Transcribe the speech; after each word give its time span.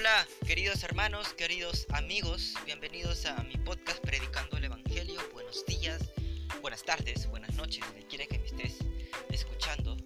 Hola, 0.00 0.26
queridos 0.46 0.82
hermanos, 0.82 1.34
queridos 1.34 1.86
amigos, 1.90 2.54
bienvenidos 2.64 3.26
a 3.26 3.42
mi 3.42 3.58
podcast 3.58 4.00
Predicando 4.00 4.56
el 4.56 4.64
Evangelio. 4.64 5.20
Buenos 5.34 5.66
días, 5.66 6.00
buenas 6.62 6.82
tardes, 6.82 7.28
buenas 7.28 7.54
noches, 7.56 7.84
donde 7.84 8.06
quiera 8.06 8.24
que 8.24 8.38
me 8.38 8.46
estés 8.46 8.78
escuchando. 9.28 9.98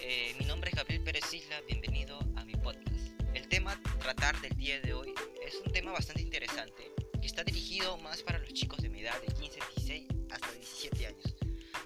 Eh, 0.00 0.34
mi 0.40 0.46
nombre 0.46 0.70
es 0.70 0.74
Gabriel 0.74 1.00
Pérez 1.04 1.32
Isla, 1.32 1.60
bienvenido 1.68 2.18
a 2.34 2.44
mi 2.44 2.54
podcast. 2.54 3.12
El 3.34 3.46
tema 3.46 3.80
tratar 4.00 4.40
del 4.40 4.56
día 4.56 4.80
de 4.80 4.92
hoy 4.92 5.14
es 5.46 5.54
un 5.64 5.70
tema 5.70 5.92
bastante 5.92 6.22
interesante 6.22 6.90
que 7.12 7.26
está 7.28 7.44
dirigido 7.44 7.98
más 7.98 8.24
para 8.24 8.40
los 8.40 8.52
chicos 8.52 8.82
de 8.82 8.88
mi 8.88 9.02
edad, 9.02 9.14
de 9.20 9.32
15, 9.32 9.60
16 9.76 10.08
hasta 10.32 10.52
17 10.54 11.06
años. 11.06 11.36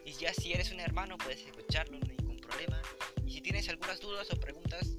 Y 0.06 0.12
ya 0.12 0.32
si 0.32 0.54
eres 0.54 0.70
un 0.70 0.80
hermano 0.80 1.18
puedes 1.18 1.42
escucharlo, 1.42 1.98
no 1.98 2.06
hay 2.11 2.16
ningún 2.16 2.38
problema. 2.38 2.80
Y 3.27 3.32
si 3.32 3.42
tienes 3.42 3.69
algunas 3.69 4.00
dudas 4.00 4.30
o 4.30 4.41
preguntas, 4.41 4.97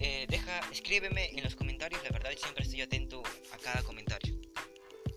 eh, 0.00 0.26
deja, 0.28 0.60
escríbeme 0.70 1.30
en 1.30 1.42
los 1.42 1.56
comentarios, 1.56 2.02
la 2.04 2.10
verdad 2.10 2.30
siempre 2.36 2.64
estoy 2.64 2.82
atento 2.82 3.22
a 3.52 3.58
cada 3.58 3.82
comentario. 3.82 4.34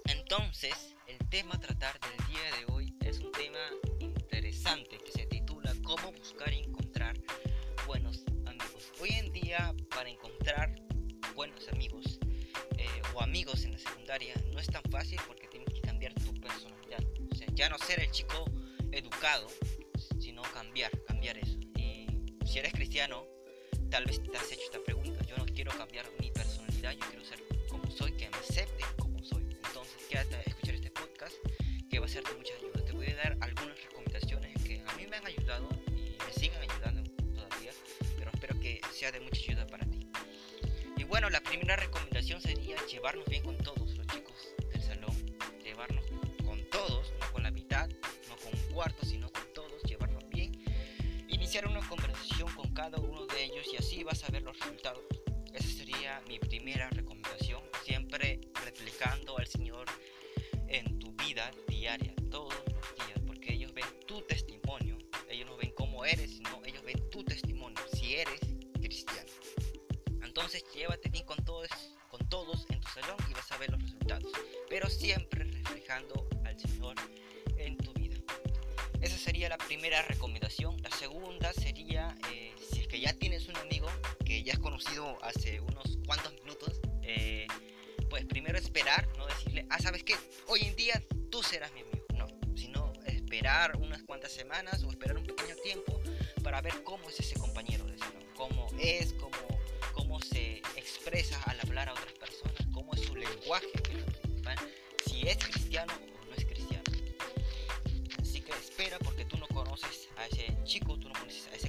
Entonces, 0.05 0.95
el 1.07 1.17
tema 1.29 1.55
a 1.55 1.59
tratar 1.59 1.99
del 1.99 2.27
día 2.27 2.43
de 2.57 2.73
hoy 2.73 2.95
es 3.01 3.19
un 3.19 3.31
tema 3.31 3.59
interesante 3.99 4.97
que 4.97 5.11
se 5.11 5.25
titula 5.25 5.73
Cómo 5.83 6.11
buscar 6.13 6.53
y 6.53 6.59
encontrar 6.59 7.15
buenos 7.85 8.23
amigos. 8.45 8.91
Hoy 9.01 9.09
en 9.09 9.31
día, 9.33 9.75
para 9.89 10.09
encontrar 10.09 10.75
buenos 11.35 11.67
amigos 11.69 12.19
eh, 12.77 12.87
o 13.13 13.21
amigos 13.21 13.65
en 13.65 13.73
la 13.73 13.79
secundaria 13.79 14.33
no 14.53 14.59
es 14.59 14.67
tan 14.67 14.83
fácil 14.91 15.19
porque 15.27 15.47
tienes 15.47 15.73
que 15.73 15.81
cambiar 15.81 16.13
tu 16.13 16.33
personalidad. 16.35 17.03
O 17.31 17.35
sea, 17.35 17.47
ya 17.53 17.69
no 17.69 17.77
ser 17.79 17.99
el 17.99 18.11
chico 18.11 18.45
educado, 18.91 19.47
sino 20.19 20.41
cambiar, 20.53 20.91
cambiar 21.05 21.37
eso. 21.37 21.59
Y 21.75 22.07
si 22.45 22.59
eres 22.59 22.71
cristiano, 22.73 23.25
tal 23.89 24.05
vez 24.05 24.21
te 24.21 24.37
has 24.37 24.51
hecho 24.51 24.61
esta 24.65 24.79
pregunta. 24.79 25.23
Yo 25.25 25.37
no 25.37 25.45
quiero 25.45 25.71
cambiar 25.71 26.05
mi 26.19 26.29
personalidad, 26.31 26.91
yo 26.93 27.05
quiero 27.09 27.25
ser 27.25 27.39
como 27.69 27.89
soy, 27.91 28.11
que 28.13 28.29
me 28.29 28.37
acepten 28.37 28.85
como 28.97 29.23
soy. 29.23 29.43
Entonces, 29.65 29.95
quédate 30.09 30.35
a 30.35 30.41
escuchar 30.41 30.75
este 30.75 30.91
podcast 30.91 31.35
que 31.89 31.99
va 31.99 32.05
a 32.05 32.09
ser 32.09 32.23
de 32.23 32.33
mucha 32.35 32.53
ayuda. 32.55 32.85
Te 32.85 32.91
voy 32.93 33.07
a 33.07 33.15
dar 33.15 33.37
algunas 33.41 33.81
recomendaciones 33.81 34.63
que 34.63 34.83
a 34.85 34.95
mí 34.95 35.07
me 35.07 35.15
han 35.17 35.25
ayudado 35.25 35.67
y 35.87 36.17
me 36.23 36.33
siguen 36.33 36.61
ayudando 36.69 37.03
todavía, 37.33 37.71
pero 38.17 38.31
espero 38.31 38.59
que 38.59 38.81
sea 38.93 39.11
de 39.11 39.19
mucha 39.21 39.41
ayuda 39.41 39.67
para 39.67 39.85
ti. 39.85 40.07
Y 40.97 41.03
bueno, 41.05 41.29
la 41.29 41.41
primera 41.41 41.75
recomendación 41.75 42.41
sería 42.41 42.75
llevarnos 42.85 43.25
bien 43.25 43.43
con 43.43 43.57
todos 43.57 43.97
los 43.97 44.07
chicos 44.07 44.53
del 44.71 44.81
salón, 44.81 45.15
llevarnos 45.63 46.05
con 46.45 46.63
todos, 46.69 47.11
no 47.19 47.31
con 47.31 47.43
la 47.43 47.51
mitad, 47.51 47.89
no 48.27 48.35
con 48.37 48.53
un 48.53 48.73
cuarto, 48.73 49.05
sino 49.05 49.31
con 49.31 49.51
todos, 49.53 49.81
llevarnos 49.83 50.27
bien, 50.29 50.51
iniciar 51.27 51.67
una 51.67 51.79
conversación 51.87 52.08
con 52.08 52.08
cada 52.81 52.97
uno 52.97 53.25
de 53.25 53.43
ellos 53.43 53.67
y 53.73 53.75
así 53.75 54.03
vas 54.05 54.23
a 54.23 54.31
ver 54.31 54.41
los 54.41 54.57
resultados. 54.57 55.03
Esa 55.53 55.67
sería 55.67 56.21
mi 56.29 56.39
primera 56.39 56.89
recomendación, 56.91 57.61
siempre 57.83 58.39
replicando 58.63 59.37
al 59.37 59.47
Señor 59.47 59.85
en 60.69 60.97
tu 60.97 61.11
vida 61.11 61.51
diaria, 61.67 62.13
todos 62.31 62.53
los 62.53 62.95
días, 62.95 63.19
porque 63.27 63.51
ellos 63.51 63.73
ven 63.73 63.83
tu 64.07 64.21
testimonio, 64.21 64.97
ellos 65.29 65.49
no 65.49 65.57
ven 65.57 65.73
cómo 65.75 66.05
eres, 66.05 66.37
sino 66.37 66.61
ellos 66.63 66.81
ven 66.85 67.09
tu 67.09 67.21
testimonio, 67.21 67.77
si 67.91 68.15
eres 68.15 68.39
cristiano. 68.81 69.29
Entonces 70.23 70.63
llévate 70.73 71.09
bien 71.09 71.25
con 71.25 71.43
todos, 71.43 71.67
con 72.07 72.29
todos 72.29 72.65
en 72.69 72.79
tu 72.79 72.87
salón 72.87 73.17
y 73.29 73.33
vas 73.33 73.51
a 73.51 73.57
ver 73.57 73.71
los 73.71 73.81
resultados, 73.81 74.31
pero 74.69 74.89
siempre 74.89 75.43
reflejando 75.43 76.29
al 76.45 76.57
Señor 76.57 76.95
en 77.57 77.75
tu 77.75 77.91
vida. 77.91 78.15
Esa 79.01 79.17
sería 79.17 79.47
la 79.47 79.57
primera 79.57 80.01
recomendación. 80.01 80.81
La 80.81 80.91
segunda 80.91 81.53
sería, 81.53 82.15
eh, 82.33 82.38
que 84.39 84.45
ya 84.45 84.53
has 84.53 84.59
conocido 84.59 85.17
hace 85.21 85.59
unos 85.59 85.97
cuantos 86.05 86.33
minutos, 86.35 86.79
eh, 87.01 87.45
pues 88.09 88.25
primero 88.25 88.57
esperar, 88.57 89.05
no 89.17 89.27
decirle, 89.27 89.65
ah, 89.69 89.79
sabes 89.79 90.01
qué, 90.03 90.15
hoy 90.47 90.61
en 90.61 90.75
día 90.77 91.03
tú 91.29 91.43
serás 91.43 91.73
mi 91.73 91.81
amigo. 91.81 92.05
No, 92.15 92.27
sino 92.55 92.93
esperar 93.05 93.75
unas 93.75 94.01
cuantas 94.03 94.31
semanas 94.31 94.81
o 94.83 94.89
esperar 94.91 95.17
un 95.17 95.25
pequeño 95.25 95.55
tiempo 95.57 95.99
para 96.41 96.61
ver 96.61 96.83
cómo 96.83 97.09
es 97.09 97.19
ese 97.19 97.37
compañero 97.37 97.83
de 97.85 97.97
cómo 98.33 98.67
es, 98.79 99.13
cómo, 99.13 99.35
cómo 99.91 100.21
se 100.21 100.59
expresa 100.77 101.41
al 101.43 101.59
hablar 101.59 101.89
a 101.89 101.91
otras 101.91 102.13
personas, 102.13 102.65
cómo 102.71 102.93
es 102.93 103.01
su 103.01 103.15
lenguaje, 103.17 103.71
que 103.83 103.91
es 103.91 103.99
lo 103.99 104.05
principal, 104.05 104.57
si 105.05 105.27
es 105.27 105.37
cristiano 105.37 105.91
o 105.93 106.25
no 106.25 106.33
es 106.33 106.45
cristiano. 106.45 106.83
Así 108.21 108.39
que 108.39 108.53
espera 108.53 108.97
porque 108.99 109.25
tú 109.25 109.37
no 109.37 109.47
conoces 109.49 110.07
a 110.15 110.27
ese 110.27 110.57
chico, 110.63 110.97
tú 110.97 111.09
no 111.09 111.13
conoces 111.19 111.47
a 111.47 111.55
ese 111.55 111.68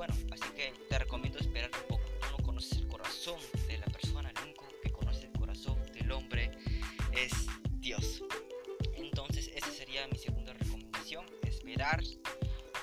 bueno, 0.00 0.14
así 0.30 0.48
que 0.56 0.72
te 0.88 0.98
recomiendo 0.98 1.38
esperar 1.38 1.70
un 1.82 1.86
poco. 1.86 2.04
Tú 2.22 2.38
no 2.38 2.42
conoces 2.42 2.78
el 2.78 2.88
corazón 2.88 3.38
de 3.68 3.76
la 3.76 3.84
persona, 3.84 4.30
el 4.30 4.54
que 4.82 4.90
conoce 4.90 5.26
el 5.26 5.32
corazón 5.32 5.78
del 5.92 6.10
hombre 6.10 6.50
es 7.12 7.32
Dios. 7.72 8.24
Entonces 8.94 9.50
esa 9.54 9.70
sería 9.70 10.08
mi 10.08 10.16
segunda 10.16 10.54
recomendación, 10.54 11.26
esperar 11.42 12.02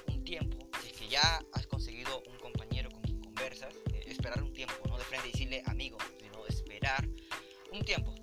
un 0.09 0.23
tiempo, 0.23 0.69
si 0.79 0.89
es 0.89 0.93
que 0.93 1.07
ya 1.07 1.43
has 1.53 1.65
conseguido 1.65 2.21
un 2.29 2.37
compañero 2.37 2.91
con 2.91 3.01
quien 3.01 3.19
conversas, 3.19 3.73
eh, 3.93 4.03
esperar 4.05 4.43
un 4.43 4.53
tiempo, 4.53 4.75
no 4.87 4.95
de 4.99 5.03
frente 5.03 5.29
decirle 5.29 5.63
amigo, 5.65 5.97
sino 6.21 6.45
esperar 6.45 7.03
un 7.71 7.83
tiempo. 7.83 8.13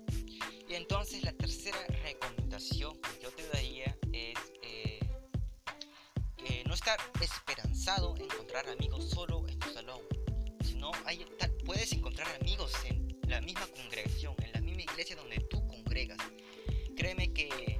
Y 0.69 0.73
entonces 0.73 1.21
la 1.23 1.33
tercera 1.33 1.85
recomendación 2.01 2.93
que 3.01 3.23
yo 3.23 3.29
te 3.31 3.45
daría 3.49 3.93
es 4.13 4.39
eh, 4.63 4.99
que 6.37 6.63
no 6.63 6.73
estar 6.73 6.97
esperanzado 7.19 7.64
en 7.87 8.23
encontrar 8.23 8.67
amigos 8.69 9.09
solo 9.11 9.47
en 9.47 9.59
tu 9.59 9.71
salón, 9.71 10.01
sino 10.63 10.91
hay, 11.05 11.23
tal, 11.37 11.51
puedes 11.65 11.91
encontrar 11.91 12.27
amigos 12.41 12.71
en 12.85 13.15
la 13.27 13.39
misma 13.41 13.67
congregación, 13.67 14.33
en 14.43 14.53
la 14.53 14.61
misma 14.61 14.81
iglesia 14.81 15.15
donde 15.15 15.39
tú 15.51 15.65
congregas. 15.67 16.17
Créeme 16.95 17.31
que 17.31 17.79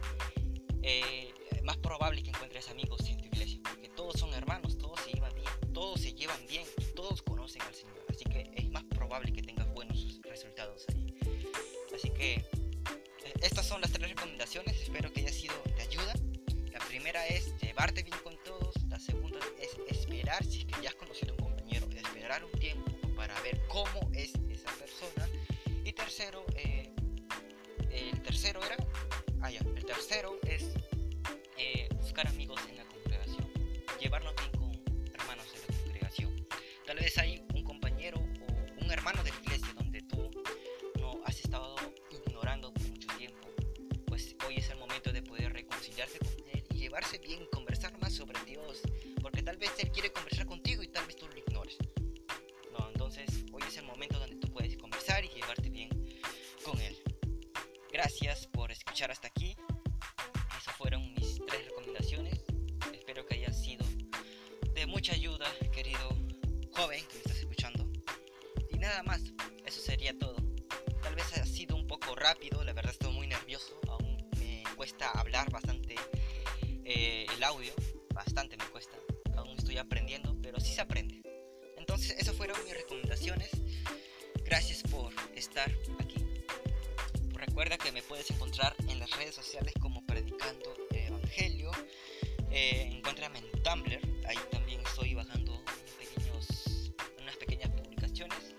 eh, 0.83 1.33
es 1.49 1.63
más 1.63 1.77
probable 1.77 2.21
que 2.21 2.29
encuentres 2.29 2.69
amigos 2.69 3.01
en 3.09 3.17
tu 3.17 3.25
iglesia, 3.25 3.59
porque 3.63 3.89
todos 3.89 4.19
son 4.19 4.31
hermanos, 4.35 4.77
todos 4.77 4.99
se 5.01 5.11
llevan 5.11 5.33
bien, 5.33 5.73
todos 5.73 5.99
se 5.99 6.13
llevan 6.13 6.45
bien 6.47 6.65
todos 6.95 7.21
conocen 7.23 7.61
al 7.63 7.73
Señor. 7.73 8.05
Así 8.09 8.25
que 8.25 8.51
es 8.55 8.69
más 8.69 8.83
probable 8.83 9.33
que 9.33 9.41
tengas 9.41 9.67
buenos 9.73 10.19
resultados 10.23 10.85
ahí. 10.89 11.15
Así 11.95 12.09
que 12.11 12.33
eh, 12.33 12.45
estas 13.41 13.65
son 13.67 13.81
las 13.81 13.91
tres 13.91 14.09
recomendaciones, 14.09 14.79
espero 14.79 15.11
que 15.11 15.21
haya 15.21 15.33
sido 15.33 15.55
de 15.75 15.81
ayuda. 15.81 16.13
La 16.71 16.79
primera 16.79 17.25
es 17.27 17.53
llevarte 17.59 18.03
bien 18.03 18.17
con 18.23 18.35
todos, 18.43 18.75
la 18.89 18.99
segunda 18.99 19.39
es 19.59 19.94
esperar, 20.25 20.43
si 20.45 20.59
es 20.59 20.65
que 20.65 20.81
ya 20.81 20.89
has 20.89 20.95
conocido 20.95 21.33
a 21.33 21.35
un 21.35 21.43
compañero, 21.49 21.87
esperar 21.91 22.43
un 22.43 22.59
tiempo 22.59 22.91
para 23.15 23.39
ver 23.41 23.61
cómo 23.67 24.09
es 24.13 24.33
esa 24.49 24.71
persona. 24.71 25.29
Y 25.83 25.93
tercero, 25.93 26.43
eh, 26.55 26.91
el 27.91 28.21
tercero 28.23 28.59
era, 28.63 28.75
ah 29.41 29.51
ya, 29.51 29.59
el 29.59 29.85
tercero 29.85 30.39
es 30.47 30.73
eh, 31.57 31.87
buscar 32.01 32.27
amigos 32.27 32.59
en 32.69 32.77
la 32.77 32.85
congregación, 32.85 33.47
llevarnos 33.99 34.33
bien 34.35 34.51
con 34.51 35.13
hermanos 35.13 35.45
en 35.53 35.61
la 35.61 35.83
congregación. 35.83 36.47
Tal 36.87 36.97
vez 36.97 37.17
hay 37.19 37.45
un 37.53 37.63
compañero 37.63 38.17
o 38.17 38.83
un 38.83 38.91
hermano 38.91 39.23
de 39.23 39.29
la 39.29 39.39
iglesia 39.41 39.73
donde 39.75 40.01
tú 40.01 40.31
no 40.99 41.21
has 41.25 41.39
estado 41.39 41.75
ignorando 42.09 42.73
por 42.73 42.83
mucho 42.89 43.07
tiempo, 43.17 43.47
pues 44.07 44.35
hoy 44.47 44.55
es 44.57 44.69
el 44.71 44.77
momento 44.79 45.11
de 45.11 45.21
poder 45.21 45.53
reconciliarse 45.53 46.17
con 46.17 46.49
él 46.51 46.63
y 46.71 46.77
llevarse 46.79 47.19
bien, 47.19 47.45
conversar 47.51 47.95
más 47.99 48.13
sobre 48.13 48.39
Dios, 48.45 48.74
escuchar 58.95 59.11
hasta 59.11 59.27
aquí. 59.27 59.57
Esas 60.57 60.73
fueron 60.77 61.13
mis 61.15 61.41
tres 61.45 61.65
recomendaciones. 61.65 62.39
Espero 62.93 63.25
que 63.25 63.35
haya 63.35 63.51
sido 63.51 63.85
de 64.73 64.85
mucha 64.85 65.11
ayuda, 65.11 65.45
querido 65.73 66.15
joven 66.71 67.03
que 67.05 67.15
me 67.15 67.19
estás 67.19 67.37
escuchando. 67.39 67.91
Y 68.71 68.77
nada 68.77 69.03
más, 69.03 69.21
eso 69.65 69.81
sería 69.81 70.17
todo. 70.17 70.37
Tal 71.03 71.13
vez 71.13 71.25
ha 71.37 71.45
sido 71.45 71.75
un 71.75 71.87
poco 71.87 72.15
rápido, 72.15 72.63
la 72.63 72.71
verdad 72.71 72.93
estoy 72.93 73.11
muy 73.11 73.27
nervioso, 73.27 73.77
aún 73.89 74.29
me 74.39 74.63
cuesta 74.77 75.11
hablar 75.11 75.51
bastante 75.51 75.95
eh, 76.85 77.25
el 77.35 77.43
audio, 77.43 77.73
bastante 78.13 78.55
me 78.55 78.63
cuesta, 78.69 78.95
aún 79.35 79.57
estoy 79.57 79.77
aprendiendo, 79.77 80.37
pero 80.41 80.57
sí 80.61 80.73
se 80.73 80.79
aprende. 80.79 81.21
Entonces, 81.75 82.15
esas 82.17 82.33
fueron 82.33 82.57
mis 82.63 82.73
recomendaciones. 82.73 83.51
Gracias 84.45 84.83
por 84.83 85.11
estar. 85.35 85.69
Recuerda 87.55 87.77
que 87.77 87.93
me 87.93 88.03
puedes 88.03 88.29
encontrar 88.31 88.75
en 88.89 88.99
las 88.99 89.09
redes 89.11 89.33
sociales 89.33 89.73
como 89.79 90.05
Predicando 90.05 90.75
el 90.91 90.97
Evangelio. 91.05 91.71
Eh, 92.51 92.89
encuéntrame 92.91 93.39
en 93.39 93.63
Tumblr, 93.63 94.01
ahí 94.27 94.35
también 94.51 94.81
estoy 94.81 95.13
bajando 95.13 95.63
pequeños, 95.97 96.91
unas 97.17 97.37
pequeñas 97.37 97.69
publicaciones. 97.69 98.53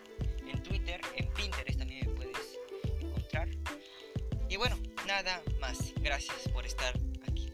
En 0.47 0.63
Twitter, 0.63 0.99
en 1.15 1.31
Pinterest 1.35 1.79
también 1.79 2.07
me 2.09 2.15
puedes 2.15 2.59
encontrar. 2.99 3.51
Y 4.49 4.57
bueno, 4.57 4.79
nada 5.07 5.43
más. 5.61 5.93
Gracias 5.97 6.49
por 6.55 6.65
estar 6.65 6.99
aquí. 7.29 7.53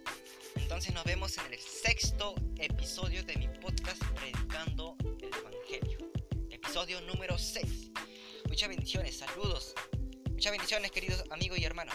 Entonces 0.55 0.95
nos 0.95 1.03
vemos 1.03 1.37
en 1.39 1.53
el 1.53 1.59
sexto 1.59 2.37
episodio 2.59 3.25
de 3.25 3.35
mi 3.35 3.49
podcast 3.49 4.01
Predicando 4.15 4.97
el 5.21 5.31
Evangelio. 5.35 5.99
episodio 6.51 7.01
número 7.01 7.37
6. 7.37 7.91
Muchas 8.49 8.69
bendiciones, 8.69 9.17
saludos. 9.17 9.75
Muchas 10.43 10.59
bendiciones, 10.59 10.91
queridos 10.91 11.23
amigos 11.31 11.57
y 11.61 11.65
hermanos. 11.65 11.95